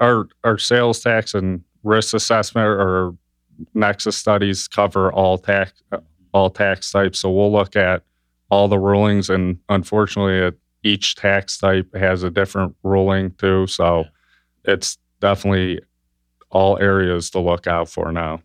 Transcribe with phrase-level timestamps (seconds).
[0.00, 3.14] our our sales tax and risk assessment or
[3.74, 5.82] nexus studies cover all tax
[6.32, 7.18] all tax types.
[7.18, 8.02] So we'll look at
[8.50, 13.66] all the rulings, and unfortunately, each tax type has a different ruling too.
[13.66, 14.04] So
[14.64, 15.80] it's definitely
[16.50, 18.40] all areas to look out for now.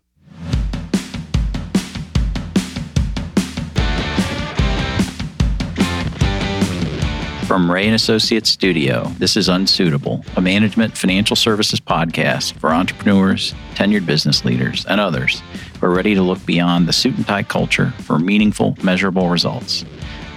[7.46, 13.54] From Rea and Associates Studio, this is Unsuitable, a management financial services podcast for entrepreneurs,
[13.76, 15.44] tenured business leaders, and others
[15.78, 19.84] who are ready to look beyond the suit and tie culture for meaningful, measurable results.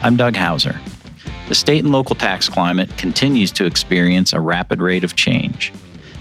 [0.03, 0.79] I'm Doug Hauser.
[1.47, 5.73] The state and local tax climate continues to experience a rapid rate of change.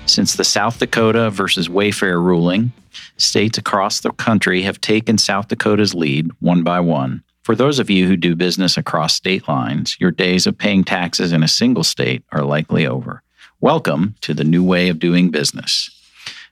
[0.06, 2.72] Since the South Dakota versus Wayfair ruling,
[3.18, 7.22] states across the country have taken South Dakota's lead one by one.
[7.48, 11.32] For those of you who do business across state lines, your days of paying taxes
[11.32, 13.22] in a single state are likely over.
[13.62, 15.88] Welcome to the new way of doing business.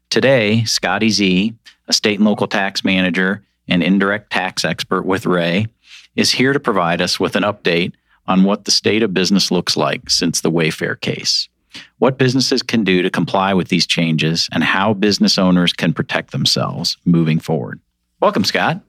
[0.08, 1.52] Today, Scotty Z,
[1.86, 5.66] a state and local tax manager and indirect tax expert with Rea,
[6.14, 7.92] is here to provide us with an update
[8.26, 11.50] on what the state of business looks like since the Wayfair case,
[11.98, 16.30] what businesses can do to comply with these changes, and how business owners can protect
[16.30, 17.80] themselves moving forward.
[18.22, 18.80] Welcome, Scott.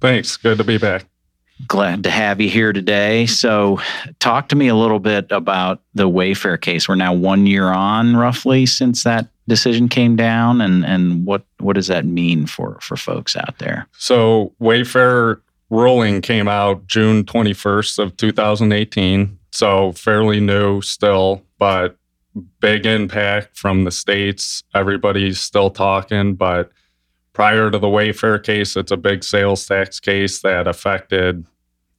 [0.00, 0.36] Thanks.
[0.36, 1.04] Good to be back.
[1.66, 3.26] Glad to have you here today.
[3.26, 3.80] So,
[4.20, 6.88] talk to me a little bit about the Wayfair case.
[6.88, 11.74] We're now one year on, roughly, since that decision came down, and and what what
[11.74, 13.88] does that mean for for folks out there?
[13.98, 19.38] So, Wayfair ruling came out June twenty first of two thousand eighteen.
[19.50, 21.96] So, fairly new still, but
[22.60, 24.62] big impact from the states.
[24.74, 26.70] Everybody's still talking, but
[27.38, 31.46] prior to the Wayfair case, it's a big sales tax case that affected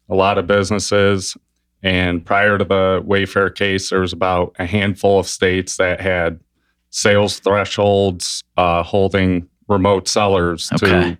[0.09, 1.38] a lot of businesses.
[1.82, 6.42] And prior to the Wayfair case, there was about a handful of states that had
[6.90, 11.12] sales thresholds uh, holding remote sellers okay.
[11.12, 11.17] to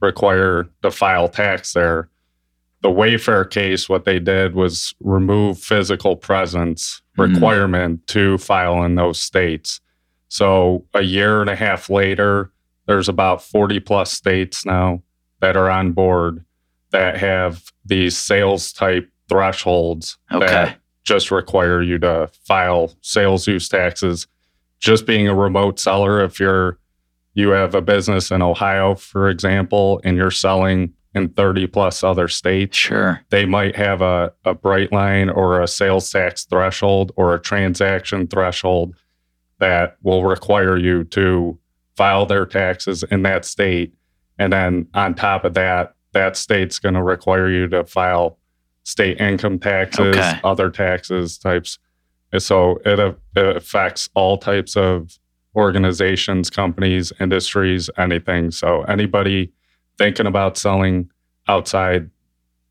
[0.00, 2.08] require to file tax there.
[2.80, 7.34] The Wayfair case, what they did was remove physical presence mm-hmm.
[7.34, 9.82] requirement to file in those states.
[10.28, 12.50] So a year and a half later,
[12.88, 15.02] there's about 40 plus states now
[15.40, 16.44] that are on board
[16.90, 20.46] that have these sales type thresholds okay.
[20.46, 24.26] that just require you to file sales use taxes.
[24.80, 26.78] Just being a remote seller, if you're
[27.34, 32.26] you have a business in Ohio, for example, and you're selling in 30 plus other
[32.26, 33.20] states, sure.
[33.28, 38.26] They might have a, a bright line or a sales tax threshold or a transaction
[38.26, 38.94] threshold
[39.58, 41.58] that will require you to
[41.98, 43.92] file their taxes in that state.
[44.38, 48.38] And then on top of that, that state's going to require you to file
[48.84, 50.40] state income taxes, okay.
[50.44, 51.80] other taxes types.
[52.32, 53.00] And so it,
[53.34, 55.18] it affects all types of
[55.56, 58.52] organizations, companies, industries, anything.
[58.52, 59.52] So anybody
[59.98, 61.10] thinking about selling
[61.48, 62.10] outside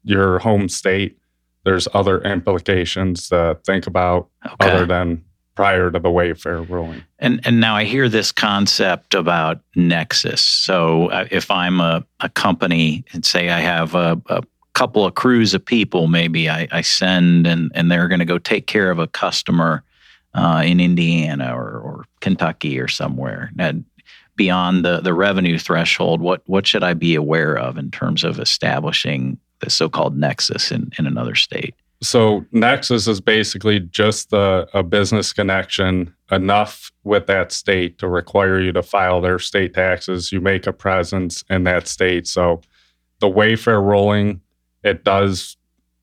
[0.03, 1.17] your home state,
[1.65, 4.71] there's other implications to think about okay.
[4.71, 5.25] other than
[5.57, 7.03] prior to the Wayfair ruling.
[7.17, 10.39] And and now I hear this concept about nexus.
[10.39, 15.15] So uh, if I'm a, a company and say I have a, a couple of
[15.15, 18.91] crews of people, maybe I, I send and and they're going to go take care
[18.91, 19.83] of a customer
[20.35, 23.51] uh, in Indiana or, or Kentucky or somewhere.
[23.57, 23.83] And
[24.35, 28.39] beyond the the revenue threshold, what what should I be aware of in terms of
[28.39, 31.73] establishing the so-called nexus in, in another state?
[32.01, 38.59] So Nexus is basically just the, a business connection enough with that state to require
[38.59, 40.31] you to file their state taxes.
[40.31, 42.27] You make a presence in that state.
[42.27, 42.61] So
[43.19, 44.41] the Wayfair ruling,
[44.83, 45.57] it does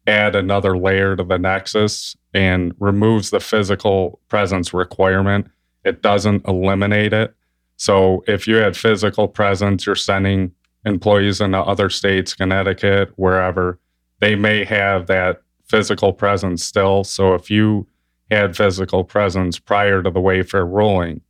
[0.06, 5.48] add another layer to the Nexus and removes the physical presence requirement.
[5.84, 7.34] It doesn't eliminate it.
[7.76, 10.52] So if you had physical presence, you're sending
[10.84, 13.78] employees into other states, Connecticut, wherever,
[14.20, 17.04] they may have that physical presence still.
[17.04, 17.86] So if you
[18.30, 21.20] had physical presence prior to the Wayfair ruling,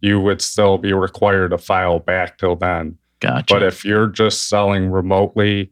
[0.00, 2.98] you would still be required to file back till then.
[3.20, 3.54] Gotcha.
[3.54, 5.70] But if you're just selling remotely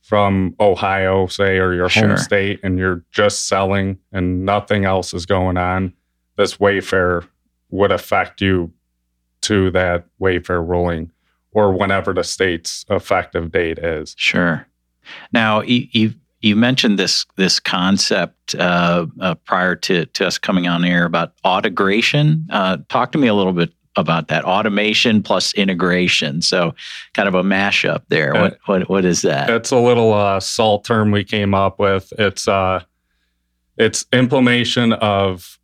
[0.00, 2.08] from Ohio, say, or your sure.
[2.08, 5.92] home state, and you're just selling and nothing else is going on,
[6.36, 7.26] this Wayfair
[7.70, 8.72] would affect you
[9.42, 11.10] to that Wayfair ruling
[11.52, 14.14] or whenever the state's effective date is.
[14.16, 14.66] Sure.
[15.32, 16.14] Now, you,
[16.44, 21.32] you mentioned this this concept uh, uh, prior to, to us coming on air about
[21.44, 22.44] Autogration.
[22.50, 26.42] Uh, talk to me a little bit about that automation plus integration.
[26.42, 26.74] So,
[27.14, 28.34] kind of a mashup there.
[28.34, 29.48] What what what is that?
[29.48, 32.12] It's a little uh, SALT term we came up with.
[32.18, 32.82] It's uh,
[33.78, 35.58] it's implementation of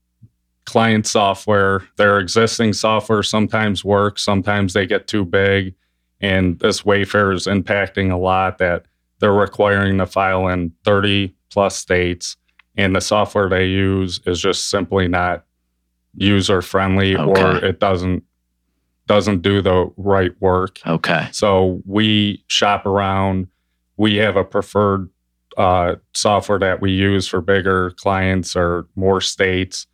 [0.65, 5.75] client software, their existing software sometimes works, sometimes they get too big.
[6.21, 8.85] And this Wayfair is impacting a lot that
[9.21, 12.37] they're requiring to file in 30 plus states.
[12.77, 15.45] And the software they use is just simply not
[16.15, 17.43] user friendly Okay.
[17.43, 18.25] or it doesn't
[19.07, 20.79] doesn't do the right work.
[20.87, 21.29] Okay.
[21.33, 23.49] So we shop around.
[23.97, 25.11] We have a preferred
[25.57, 29.89] uh, software that we use for bigger clients or more states,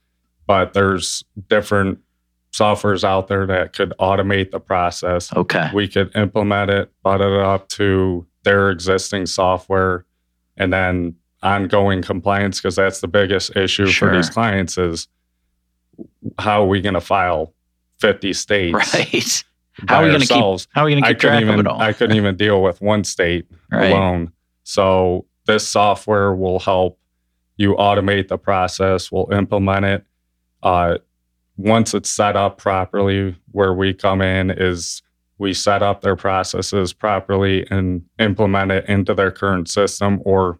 [0.46, 1.98] but there's different
[2.52, 5.34] softwares out there that could automate the process.
[5.34, 5.70] Okay.
[5.74, 10.06] We could implement it, butt it up to their existing software,
[10.56, 14.08] and then ongoing compliance because that's the biggest issue Sure.
[14.08, 15.08] for these clients is
[16.38, 17.52] how are we going to file
[17.98, 19.44] 50 states Right.
[19.88, 20.70] How are we going to keep?
[20.72, 21.80] How are we going to keep track couldn't of even it all?
[21.80, 23.90] I couldn't even deal with one state right.
[23.92, 24.32] alone.
[24.64, 26.98] So this software will help
[27.58, 29.12] you automate the process.
[29.12, 30.04] We'll implement it.
[30.62, 30.96] Uh,
[31.58, 35.02] once it's set up properly, where we come in is
[35.38, 40.58] we set up their processes properly and implement it into their current system or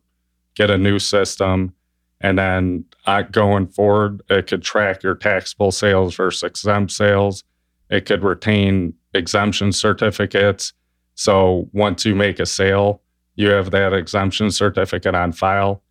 [0.55, 1.73] get a new system.
[2.20, 7.44] And then uh, going forward, it could track your taxable sales versus exempt sales.
[7.90, 10.73] It could retain exemption certificates.
[11.14, 13.00] So once you make a sale,
[13.37, 15.82] you have that exemption certificate on file.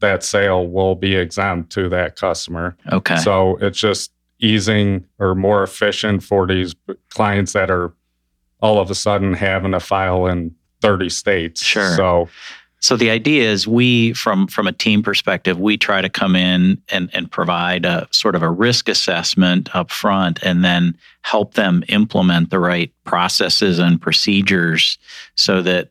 [0.00, 2.76] That sale will be exempt to that customer.
[2.92, 3.16] Okay.
[3.16, 6.74] So it's just easing or more efficient for these
[7.10, 7.92] clients that are
[8.64, 11.62] all of a sudden having to file in 30 states.
[11.62, 11.94] Sure.
[11.96, 12.30] So
[12.80, 16.80] So the idea is we from from a team perspective, we try to come in
[16.88, 21.84] and, and provide a sort of a risk assessment up front and then help them
[21.88, 24.96] implement the right processes and procedures
[25.34, 25.90] so that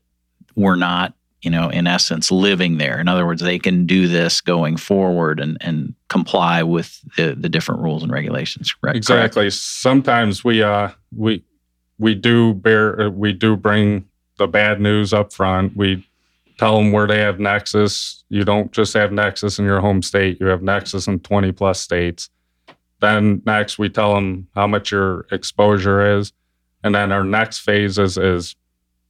[0.56, 3.00] we're not, you know, in essence living there.
[3.00, 7.50] In other words, they can do this going forward and, and comply with the, the
[7.50, 8.74] different rules and regulations.
[8.74, 8.98] Correct?
[8.98, 9.52] exactly.
[9.52, 11.44] Sometimes we uh we
[12.00, 14.06] we do bear uh, we do bring
[14.38, 15.76] the bad news up front.
[15.76, 16.08] We
[16.58, 18.24] tell them where they have Nexus.
[18.30, 20.40] You don't just have Nexus in your home state.
[20.40, 22.30] You have Nexus in 20 plus states.
[23.00, 26.32] Then next we tell them how much your exposure is,
[26.84, 28.56] and then our next phase is is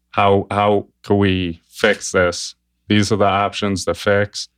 [0.10, 2.56] how how can we fix this?
[2.88, 4.50] These are the options to fix.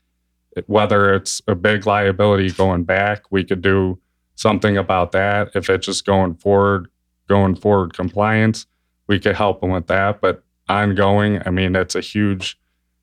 [0.67, 3.99] Whether it's a big liability going back, we could do
[4.35, 5.49] something about that.
[5.53, 6.87] If it's just going forward,
[7.27, 8.65] going forward compliance,
[9.07, 10.21] we could help them with that.
[10.21, 12.57] But ongoing, I mean, it's a huge,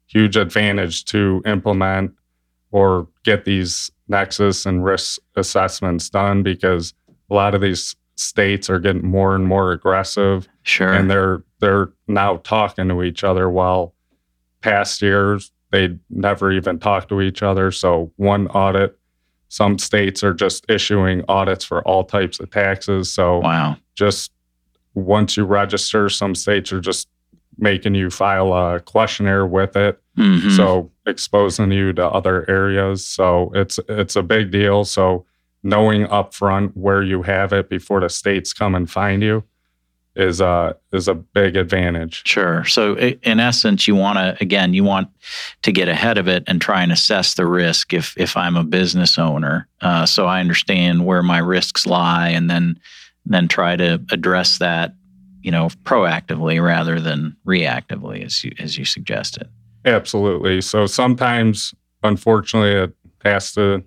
[0.07, 2.13] huge advantage to implement
[2.71, 6.95] or get these nexus and risk assessments done because
[7.31, 10.93] a lot of these states are getting more and more aggressive Sure.
[10.93, 13.95] and they're they're now talking to each other while
[14.61, 18.99] past years they'd never even talked to each other so one audit
[19.53, 23.77] some states are just issuing audits for all types of taxes so wow.
[23.95, 24.33] just
[24.95, 27.07] once you register some states are just
[27.59, 30.57] making you file a questionnaire with it Mhm.
[30.57, 35.27] so exposing you to other areas so it's it's a big deal so
[35.63, 39.45] knowing upfront where you have it before the states come and find you
[40.15, 42.65] is a is a big advantage Sure.
[42.67, 45.09] So, in essence, you want to again, you want
[45.63, 47.95] to get ahead of it and try and assess the risk.
[47.95, 52.51] If if I'm a business owner, uh, so I understand where my risks lie, and
[52.51, 52.79] then
[53.25, 54.95] then try to address that,
[55.43, 59.49] you know, proactively rather than reactively, as you as you suggested.
[59.85, 63.83] absolutely so sometimes unfortunately it has to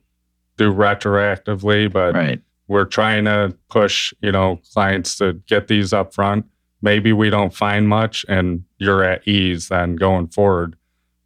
[0.58, 2.42] do retroactively but Right.
[2.68, 6.46] We're trying to push you know clients to get these up front.
[6.82, 10.76] Maybe we don't find much and you're at ease then going forward.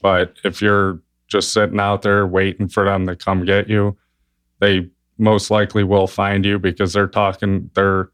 [0.01, 3.95] But if you're just sitting out there waiting for them to come get you
[4.59, 8.09] they most likely will find you because they're talking they're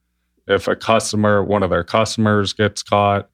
[0.48, 3.30] if a customer one of their customers gets caught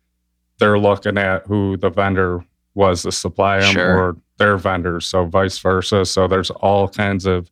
[0.59, 2.45] they're looking at who the vendor
[2.75, 3.97] was to supply them Sure.
[3.97, 5.05] or their vendors.
[5.07, 6.05] So vice versa.
[6.05, 7.49] So there's all kinds of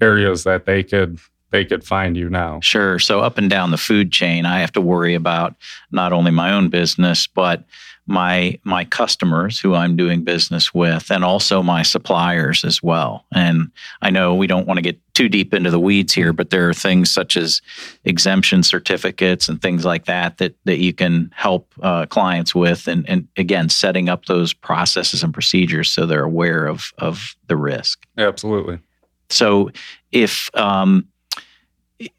[0.00, 1.18] areas that they could
[1.50, 2.98] they could find you now Sure.
[2.98, 5.54] So up and down the food chain, I have to worry about
[5.90, 7.64] not only my own business, but
[8.08, 13.26] my my customers who I'm doing business with, and also my suppliers as well.
[13.32, 16.48] And I know we don't want to get too deep into the weeds here, but
[16.48, 17.60] there are things such as
[18.04, 23.08] exemption certificates and things like that that that you can help uh, clients with, and
[23.08, 28.06] and again setting up those processes and procedures so they're aware of of the risk.
[28.16, 28.78] absolutely
[29.28, 29.70] So
[30.12, 31.06] if um,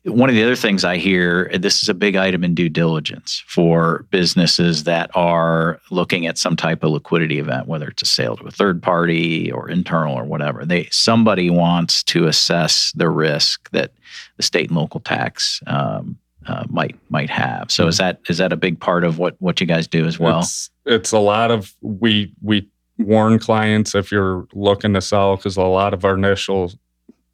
[0.03, 3.41] one of the other things I hear, this is a big item in due diligence
[3.47, 8.35] for businesses that are looking at some type of liquidity event, whether it's a sale
[8.37, 10.65] to a third party or internal or whatever.
[10.65, 13.93] They somebody wants to assess the risk that
[14.35, 17.71] the state and local tax um, uh, might might have.
[17.71, 20.19] So is that is that a big part of what what you guys do as
[20.19, 20.39] well?
[20.39, 22.67] It's, it's a lot of we we
[22.97, 26.73] warn clients if you're looking to sell because a lot of our initial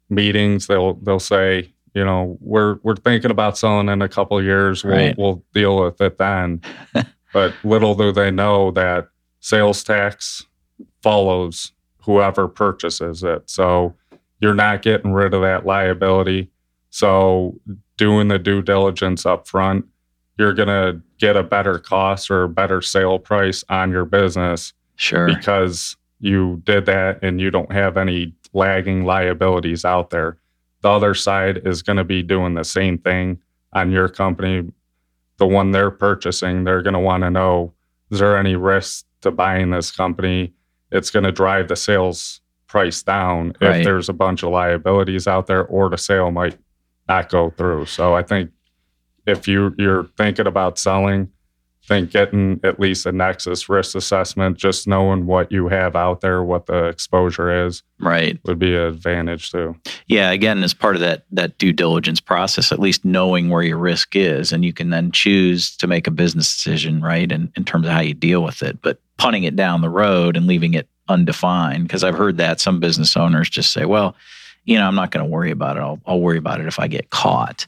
[0.08, 4.84] meetings they'll they'll say you know we're we're thinking about selling in a couple years
[4.84, 5.18] we'll Right.
[5.18, 6.60] we'll deal with it then
[7.32, 9.08] but little do they know that
[9.40, 10.44] sales tax
[11.02, 11.72] follows
[12.02, 13.94] whoever purchases it so
[14.40, 16.50] you're not getting rid of that liability
[16.90, 17.58] so
[17.96, 19.84] doing the due diligence up front
[20.38, 24.72] you're going to get a better cost or a better sale price on your business
[24.96, 25.26] Sure.
[25.26, 30.38] because you did that and you don't have any lagging liabilities out there.
[30.86, 34.70] The other side is going to be doing the same thing on your company.
[35.36, 37.74] The one they're purchasing, they're going to want to know
[38.12, 40.52] is there any risk to buying this company?
[40.92, 43.80] It's going to drive the sales price down Right.
[43.80, 46.56] if there's a bunch of liabilities out there or the sale might
[47.08, 47.86] not go through.
[47.86, 48.52] So I think
[49.26, 51.32] if you you're thinking about selling,
[51.86, 56.42] think getting at least a Nexus risk assessment, just knowing what you have out there,
[56.42, 58.38] what the exposure is, Right.
[58.44, 59.76] would be an advantage too.
[60.06, 63.78] Yeah, again, as part of that that due diligence process, at least knowing where your
[63.78, 67.64] risk is, and you can then choose to make a business decision, right, in, in
[67.64, 68.80] terms of how you deal with it.
[68.82, 72.80] But punting it down the road and leaving it undefined, because I've heard that some
[72.80, 74.14] business owners just say, "Well,
[74.64, 75.80] you know, I'm not going to worry about it.
[75.80, 77.66] I'll, I'll worry about it if I get caught."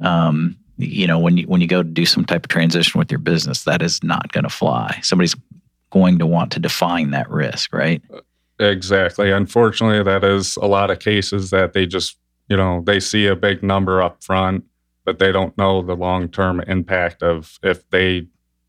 [0.00, 3.10] Um, you know, when you when you go to do some type of transition with
[3.10, 4.98] your business, that is not going to fly.
[5.02, 5.36] Somebody's
[5.90, 8.02] going to want to define that risk, right?
[8.58, 9.30] Exactly.
[9.30, 12.16] Unfortunately, that is a lot of cases that they just,
[12.48, 14.64] you know, they see a big number up front,
[15.04, 18.26] but they don't know the long term impact of if they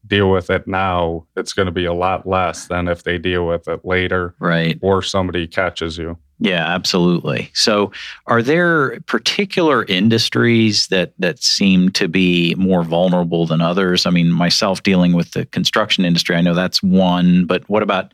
[0.08, 3.48] deal with it now, it's going to be a lot less than if they deal
[3.48, 4.78] with it later Right.
[4.82, 6.18] or somebody catches you.
[6.40, 7.50] Yeah, absolutely.
[7.54, 7.92] So,
[8.28, 14.06] are there particular industries that that seem to be more vulnerable than others?
[14.06, 18.14] I mean, myself dealing with the construction industry, I know that's one, but what about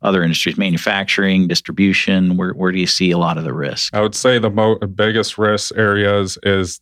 [0.00, 2.36] other industries, manufacturing, distribution?
[2.38, 3.94] Where where do you see a lot of the risk?
[3.94, 6.80] I would say the mo- biggest risk areas is,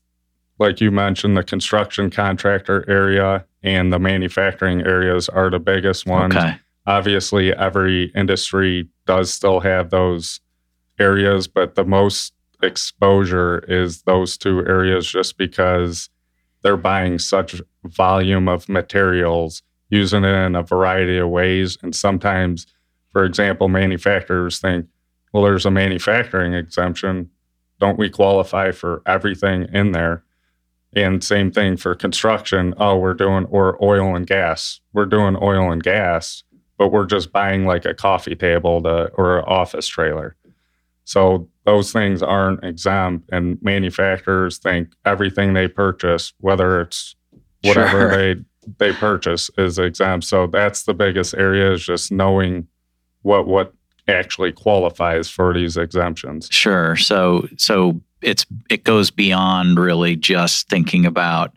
[0.60, 6.36] like you mentioned, the construction contractor area and the manufacturing areas are the biggest ones.
[6.36, 6.56] Okay.
[6.86, 10.40] Obviously, every industry does still have those
[10.98, 16.10] areas, but the most exposure is those two areas just because
[16.62, 21.78] they're buying such volume of materials, using it in a variety of ways.
[21.82, 22.66] And sometimes,
[23.12, 24.86] for example, manufacturers think,
[25.32, 27.30] well, there's a manufacturing exemption.
[27.80, 30.23] Don't we qualify for everything in there?
[30.96, 32.74] And same thing for construction.
[32.78, 34.80] Oh, we're doing or oil and gas.
[34.92, 36.44] We're doing oil and gas,
[36.78, 40.36] but we're just buying like a coffee table to, or an office trailer.
[41.04, 47.14] So those things aren't exempt, and manufacturers think everything they purchase, whether it's
[47.62, 48.10] whatever Sure.
[48.34, 48.40] they
[48.78, 50.24] they purchase, is exempt.
[50.26, 52.66] So that's the biggest area is just knowing
[53.22, 53.74] what what
[54.08, 56.48] actually qualifies for these exemptions.
[56.50, 56.96] Sure.
[56.96, 61.54] So so it's it goes beyond really just thinking about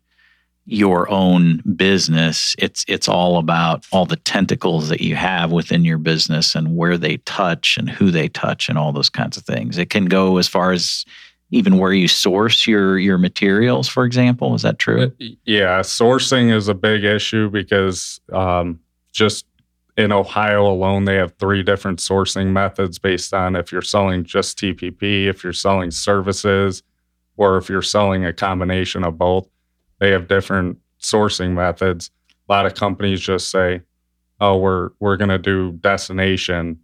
[0.65, 2.55] your own business.
[2.59, 6.97] It's it's all about all the tentacles that you have within your business and where
[6.97, 9.77] they touch and who they touch and all those kinds of things.
[9.77, 11.05] It can go as far as
[11.51, 14.53] even where you source your your materials, for example.
[14.55, 15.13] Is that true?
[15.45, 18.81] Yeah, sourcing is a big issue because um,
[19.13, 19.45] just
[19.98, 24.58] in Ohio alone, they have three different sourcing methods based on if you're selling just
[24.60, 26.84] TPP, if you're selling services,
[27.36, 29.50] or if you're selling a combination of both.
[30.00, 32.12] They have different sourcing methods.
[32.48, 33.82] A lot of companies just say,
[34.39, 36.80] "Oh, we're we're going to do destination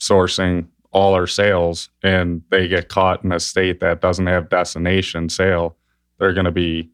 [0.00, 5.28] sourcing all our sales," and they get caught in a state that doesn't have destination
[5.28, 5.76] sale.
[6.18, 6.90] They're going to be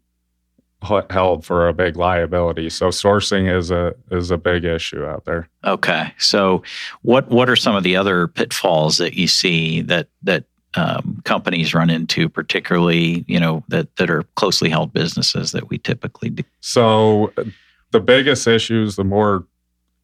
[0.82, 2.68] held for a big liability.
[2.70, 5.48] So sourcing is a is a big issue out there.
[5.64, 6.12] Okay.
[6.18, 6.62] So
[7.02, 11.74] what what are some of the other pitfalls that you see that that um, companies
[11.74, 16.42] run into, particularly you know that that are closely held businesses that we typically do?
[16.60, 17.44] So uh,
[17.92, 19.46] the biggest issues, the more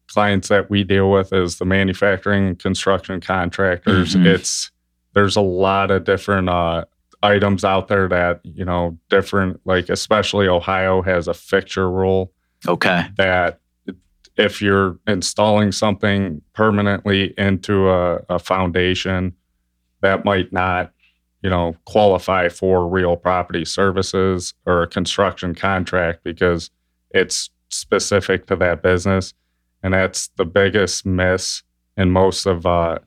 [0.07, 4.15] clients that we deal with is the manufacturing and construction contractors.
[4.15, 4.25] Mhm.
[4.25, 4.71] It's
[5.13, 6.85] there's a lot of different uh,
[7.21, 12.31] items out there that you know different like especially Ohio has a fixture rule
[12.67, 13.05] Okay.
[13.17, 13.59] that
[14.37, 19.33] if you're installing something permanently into a, a foundation,
[20.01, 20.93] that might not
[21.41, 26.69] you know, qualify for real property services or a construction contract because
[27.11, 29.33] it's specific to that business.
[29.81, 31.63] And that's the biggest miss
[31.95, 32.99] in most of uh,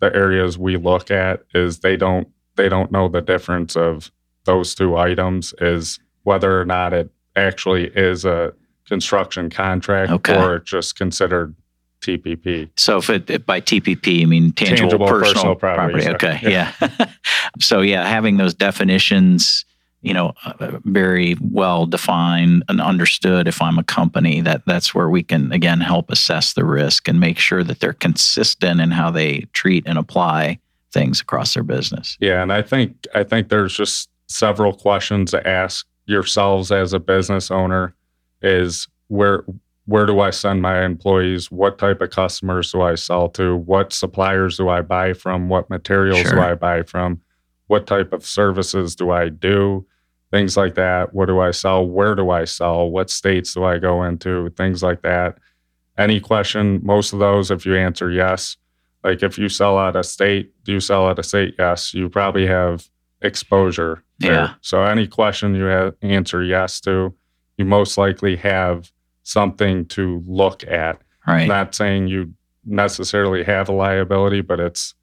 [0.00, 4.12] the areas we look at is they don't they don't know the difference of
[4.44, 8.52] those two items is whether or not it actually is a
[8.86, 10.36] construction contract Okay.
[10.36, 11.54] or just considered
[12.02, 12.68] TPP.
[12.76, 16.04] So if it, if by TPP, I mean tangible, Tangible personal, personal property.
[16.04, 16.72] property, Okay, yeah.
[17.60, 19.64] so yeah, having those definitions,
[20.00, 23.48] you know, uh, very well defined and understood.
[23.48, 27.18] If I'm a company, that that's where we can again help assess the risk and
[27.18, 30.60] make sure that they're consistent in how they treat and apply
[30.92, 32.16] things across their business.
[32.20, 36.98] Yeah, and I think I think there's just several questions to ask yourselves as a
[36.98, 37.94] business owner
[38.42, 39.44] is where
[39.86, 41.50] where do I send my employees?
[41.50, 43.56] What type of customers do I sell to?
[43.56, 45.48] What suppliers do I buy from?
[45.48, 47.22] What materials do I buy from?
[47.68, 49.86] What type of services do I do?
[50.30, 51.14] Things like that.
[51.14, 51.86] What do I sell?
[51.86, 52.90] Where do I sell?
[52.90, 54.50] What states do I go into?
[54.50, 55.38] Things like that.
[55.96, 58.58] Any question, most of those, if you answer yes,
[59.04, 61.54] like if you sell out of state, do you sell out of state?
[61.58, 62.88] Yes, you probably have
[63.22, 64.02] exposure.
[64.18, 64.32] there.
[64.32, 64.54] Yeah.
[64.60, 67.14] So any question you have, answer yes to,
[67.56, 71.00] you most likely have something to look at.
[71.26, 71.46] Right.
[71.46, 72.32] Not saying you
[72.64, 74.94] necessarily have a liability, but it's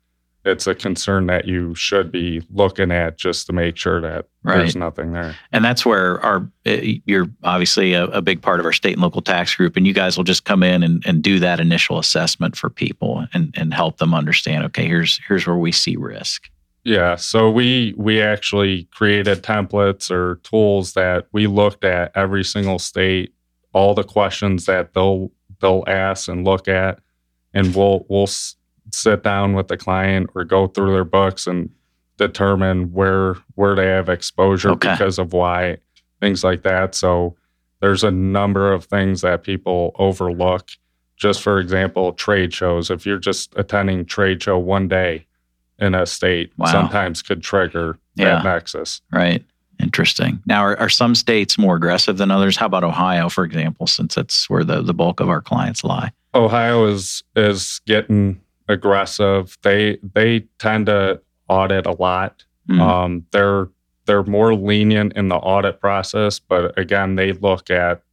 [0.46, 4.58] it's a concern that you should be looking at just to make sure that Right.
[4.58, 5.36] there's nothing there.
[5.52, 9.02] And that's where our uh, you're obviously a, a big part of our state and
[9.02, 11.98] local tax group, and you guys will just come in and, and do that initial
[11.98, 14.64] assessment for people and, and help them understand.
[14.66, 16.48] Okay, here's here's where we see risk.
[16.84, 22.78] Yeah, so we we actually created templates or tools that we looked at every single
[22.78, 23.34] state,
[23.74, 27.00] all the questions that they'll they'll ask and look at,
[27.52, 28.30] and we'll we'll
[28.92, 31.70] sit down with the client or go through their books and
[32.18, 34.92] determine where where they have exposure Okay.
[34.92, 35.77] because of why
[36.22, 36.96] things like that.
[36.96, 37.36] So
[37.82, 40.70] there's a number of things that people overlook.
[41.18, 42.89] Just for example, trade shows.
[42.89, 45.25] If you're just attending trade show one day
[45.80, 46.68] in a state, Wow.
[46.68, 48.36] sometimes could trigger Yeah.
[48.36, 49.01] that nexus.
[49.12, 49.44] Right.
[49.82, 50.39] Interesting.
[50.46, 52.56] Now, are, are some states more aggressive than others?
[52.56, 56.12] How about Ohio, for example, since that's where the, the bulk of our clients lie?
[56.33, 59.58] Ohio is is getting aggressive.
[59.64, 62.44] They they tend to audit a lot.
[62.68, 62.82] Hmm.
[62.82, 63.70] Um, they're
[64.06, 68.04] they're more lenient in the audit process, but again, they look at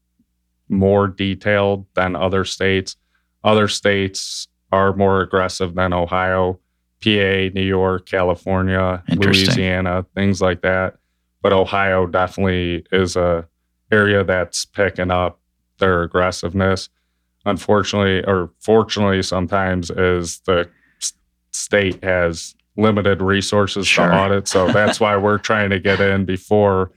[0.68, 2.96] more detailed than other states.
[3.44, 6.58] Other states are more aggressive than Ohio,
[7.02, 10.96] PA, New York, California, Louisiana, things like that.
[11.42, 13.46] But Ohio definitely is a
[13.90, 15.40] area that's picking up
[15.78, 16.88] their aggressiveness.
[17.44, 20.68] Unfortunately, or fortunately, sometimes is the
[21.52, 24.08] state has limited resources Sure.
[24.08, 24.48] to audit.
[24.48, 26.92] So that's why we're trying to get in before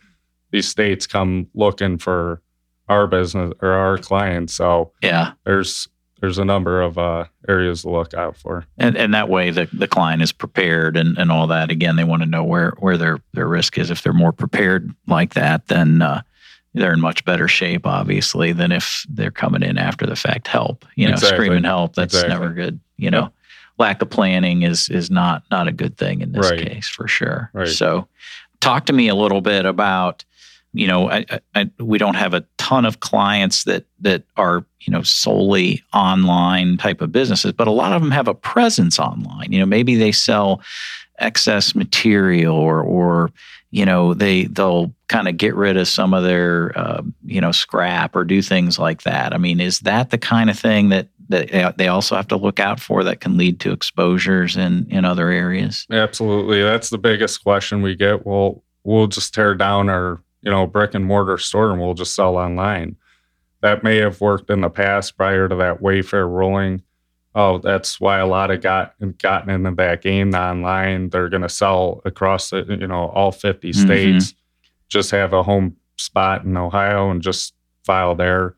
[0.51, 2.41] these states come looking for
[2.87, 4.53] our business or our clients.
[4.53, 5.33] So yeah.
[5.43, 5.87] there's
[6.21, 8.65] there's a number of uh, areas to look out for.
[8.77, 11.69] And, and that way the, the client is prepared and, and all that.
[11.69, 13.91] Again, they want to know where, where their, their risk is.
[13.91, 16.21] If they're more prepared like that, then uh,
[16.75, 20.85] they're in much better shape, obviously, than if they're coming in after the fact help.
[20.95, 21.37] You know, Exactly.
[21.45, 21.95] screaming help.
[21.95, 22.29] That's Exactly.
[22.33, 22.79] never good.
[22.97, 23.31] You know,
[23.77, 26.67] lack of planning is is not not a good thing in this Right.
[26.67, 27.49] case for sure.
[27.53, 27.67] Right.
[27.67, 28.07] So,
[28.61, 30.23] talk to me a little bit about.
[30.77, 34.65] You know, I, I, I, we don't have a ton of clients that that are
[34.81, 38.99] you know solely online type of businesses, but a lot of them have a presence
[38.99, 39.53] online.
[39.53, 40.61] You know, maybe they sell
[41.19, 43.31] excess material or or
[43.71, 47.51] you know they they'll kind of get rid of some of their uh, you know
[47.51, 51.07] scrap or do things like that i mean is that the kind of thing that
[51.29, 55.05] that they also have to look out for that can lead to exposures in in
[55.05, 58.25] other areas Absolutely, that's the biggest question we get.
[58.25, 62.15] Well, we'll just tear down our you know brick and mortar store and we'll just
[62.15, 62.95] sell online.
[63.61, 66.83] That may have worked in the past prior to that Wayfair ruling.
[67.37, 71.09] Oh, that's why a lot of got gotten into that game online.
[71.09, 73.75] They're going to sell across the you know all 50 Mhm.
[73.75, 74.33] states.
[74.87, 78.55] Just have a home spot in Ohio and just file there.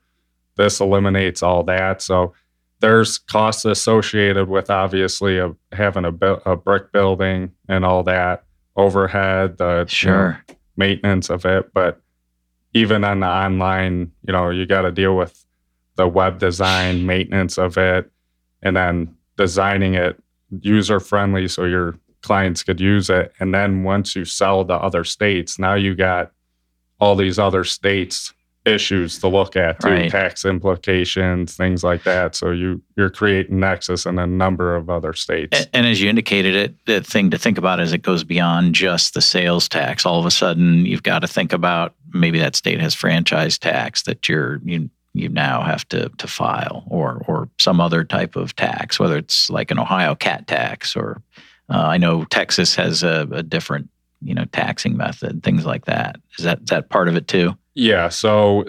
[0.58, 2.02] This eliminates all that.
[2.02, 2.34] So
[2.80, 8.44] there's costs associated with obviously a, having a, bu- a brick building and all that
[8.76, 10.44] overhead, the you know, sure
[10.76, 11.74] maintenance of it.
[11.74, 12.00] But
[12.74, 15.44] even on the online, you know, you got to deal with
[15.96, 18.12] the web design, maintenance of it,
[18.62, 20.22] and then designing it
[20.62, 23.32] user friendly so your clients could use it.
[23.40, 26.32] And then once you sell to other states, now you got
[27.00, 28.34] all these other states
[28.66, 30.12] issues to look at too, Right.
[30.12, 32.36] tax implications, things like that.
[32.36, 35.58] So you you're creating nexus in a number of other states.
[35.58, 38.76] And, and as you indicated, it the thing to think about is it goes beyond
[38.76, 40.06] just the sales tax.
[40.06, 44.04] All of a sudden, you've got to think about maybe that state has franchise tax
[44.04, 48.56] that you're you you now have to to file, or or some other type of
[48.56, 51.22] tax, whether it's like an Ohio CAT tax, or
[51.70, 53.90] uh, I know Texas has a, a different
[54.22, 56.18] you know taxing method, things like that.
[56.38, 57.58] Is that is that part of it too?
[57.76, 58.10] Yeah.
[58.10, 58.66] So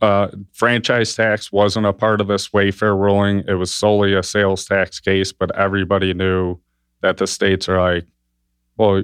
[0.00, 3.42] uh, franchise tax wasn't a part of this Wayfair ruling.
[3.48, 6.58] It was solely a sales tax case, but everybody knew
[7.00, 8.06] that the states are like,
[8.76, 9.02] well,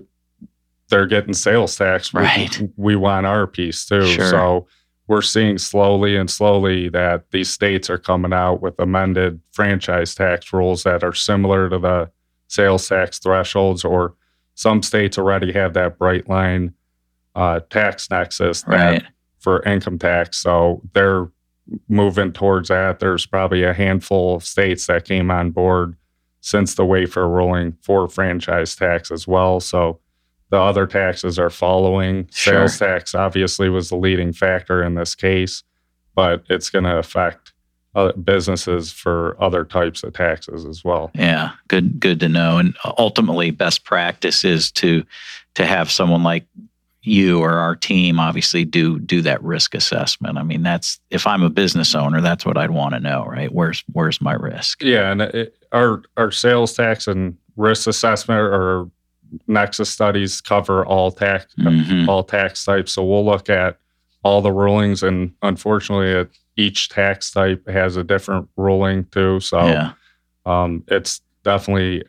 [0.88, 2.12] they're getting sales tax.
[2.12, 2.60] We- Right.
[2.76, 4.06] We, want our piece too.
[4.06, 4.30] Sure.
[4.30, 4.66] So
[5.06, 10.52] we're seeing slowly and slowly that these states are coming out with amended franchise tax
[10.52, 12.10] rules that are similar to the
[12.48, 14.14] sales tax thresholds, or
[14.54, 16.72] some states already have that bright line
[17.34, 19.04] uh, tax nexus that Right.
[19.40, 20.38] for income tax.
[20.38, 21.28] So they're
[21.88, 23.00] moving towards that.
[23.00, 25.96] There's probably a handful of states that came on board
[26.40, 29.60] since the Wayfair ruling for franchise tax as well.
[29.60, 29.98] So
[30.54, 32.28] the other taxes are following.
[32.30, 32.68] Sure.
[32.68, 35.64] Sales tax obviously was the leading factor in this case,
[36.14, 37.52] but it's going to affect
[38.22, 41.10] businesses for other types of taxes as well.
[41.16, 42.58] Yeah, good good to know.
[42.58, 45.04] And ultimately, best practice is to
[45.54, 46.46] to have someone like
[47.02, 50.38] you or our team obviously do do that risk assessment.
[50.38, 53.52] I mean, that's if I'm a business owner, that's what I'd want to know, right?
[53.52, 54.84] Where's where's my risk?
[54.84, 58.88] Yeah, and it, our our sales tax and risk assessment or
[59.46, 62.08] nexus studies cover all tax Mhm.
[62.08, 62.92] all tax types.
[62.92, 63.78] So we'll look at
[64.22, 69.40] all the rulings, and unfortunately, it, each tax type has a different ruling too.
[69.40, 69.92] So Yeah,
[70.46, 72.04] um, it's definitely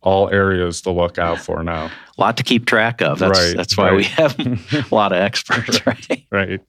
[0.00, 1.90] all areas to look out for now.
[2.22, 3.18] A lot to keep track of.
[3.18, 6.24] That's Right, that's why we have a lot of experts, right?
[6.30, 6.60] right.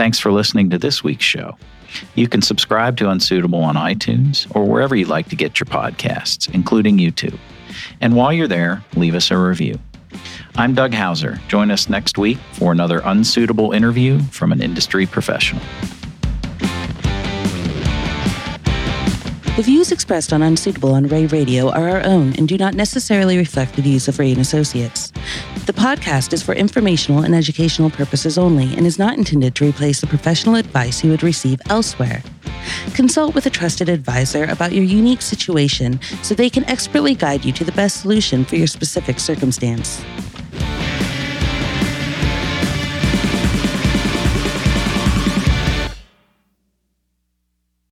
[0.00, 1.58] Thanks for listening to this week's show.
[2.14, 6.48] You can subscribe to Unsuitable on iTunes or wherever you like to get your podcasts,
[6.54, 7.38] including YouTube.
[8.00, 9.78] And while you're there, leave us a review.
[10.54, 11.38] I'm Doug Hauser.
[11.48, 15.62] Join us next week for another unsuitable interview from an industry professional.
[19.56, 23.36] The views expressed on Unsuitable on Rea Radio are our own and do not necessarily
[23.36, 25.12] reflect the views of Rea and Associates.
[25.70, 30.00] The podcast is for informational and educational purposes only and is not intended to replace
[30.00, 32.24] the professional advice you would receive elsewhere.
[32.94, 37.52] Consult with a trusted advisor about your unique situation so they can expertly guide you
[37.52, 40.02] to the best solution for your specific circumstance.